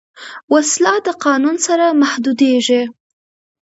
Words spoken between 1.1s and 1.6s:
قانون